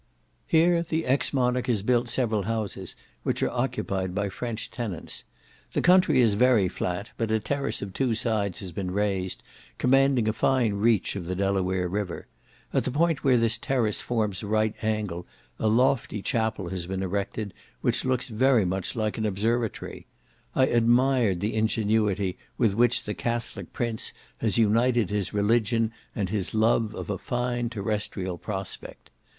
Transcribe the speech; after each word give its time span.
Here 0.47 0.81
the 0.81 1.05
ex 1.05 1.31
monarch 1.31 1.67
has 1.67 1.83
built 1.83 2.09
several 2.09 2.41
houses, 2.41 2.95
which 3.21 3.43
are 3.43 3.51
occupied 3.51 4.15
by 4.15 4.29
French 4.29 4.71
tenants. 4.71 5.23
The 5.73 5.81
country 5.83 6.21
is 6.21 6.33
very 6.33 6.67
flat, 6.69 7.11
but 7.17 7.29
a 7.29 7.39
terrace 7.39 7.83
of 7.83 7.93
two 7.93 8.15
sides 8.15 8.61
has 8.61 8.71
been 8.71 8.89
raised, 8.89 9.43
commanding 9.77 10.27
a 10.27 10.33
fine 10.33 10.73
reach 10.73 11.15
of 11.15 11.27
the 11.27 11.35
Delaware 11.35 11.87
River; 11.87 12.25
at 12.73 12.83
the 12.85 12.89
point 12.89 13.23
where 13.23 13.37
this 13.37 13.59
terrace 13.59 14.01
forms 14.01 14.41
a 14.41 14.47
right 14.47 14.73
angle, 14.83 15.27
a 15.59 15.67
lofty 15.67 16.23
chapel 16.23 16.69
has 16.69 16.87
been 16.87 17.03
erected, 17.03 17.53
which 17.81 18.03
looks 18.03 18.27
very 18.27 18.65
much 18.65 18.95
like 18.95 19.19
an 19.19 19.25
observatory; 19.27 20.07
I 20.55 20.65
admired 20.65 21.41
the 21.41 21.53
ingenuity 21.53 22.39
with 22.57 22.73
which 22.73 23.03
the 23.03 23.13
Catholic 23.13 23.71
prince 23.71 24.13
has 24.39 24.57
united 24.57 25.11
his 25.11 25.31
religion 25.31 25.91
and 26.15 26.29
his 26.29 26.55
love 26.55 26.95
of 26.95 27.11
a 27.11 27.19
fine 27.19 27.69
terrestrial 27.69 28.39
prospect. 28.39 29.11